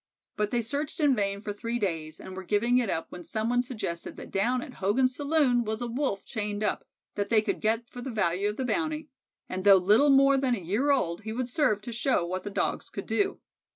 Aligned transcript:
But 0.35 0.49
they 0.49 0.63
searched 0.63 0.99
in 0.99 1.15
vain 1.15 1.43
for 1.43 1.53
three 1.53 1.77
days 1.77 2.19
and 2.19 2.35
were 2.35 2.43
giving 2.43 2.79
it 2.79 2.89
up 2.89 3.11
when 3.11 3.23
some 3.23 3.49
one 3.49 3.61
suggested 3.61 4.17
that 4.17 4.31
down 4.31 4.63
at 4.63 4.73
Hogan's 4.81 5.15
saloon 5.15 5.63
was 5.63 5.79
a 5.79 5.85
Wolf 5.85 6.25
chained 6.25 6.63
up, 6.63 6.87
that 7.13 7.29
they 7.29 7.39
could 7.39 7.61
get 7.61 7.87
for 7.87 8.01
the 8.01 8.09
value 8.09 8.49
of 8.49 8.57
the 8.57 8.65
bounty, 8.65 9.09
and 9.47 9.63
though 9.63 9.77
little 9.77 10.09
more 10.09 10.37
than 10.37 10.55
a 10.55 10.59
year 10.59 10.89
old 10.89 11.21
he 11.21 11.31
would 11.31 11.49
serve 11.49 11.81
to 11.83 11.93
show 11.93 12.25
what 12.25 12.43
the 12.43 12.49
Dogs 12.49 12.89
could 12.89 13.05
do. 13.05 13.41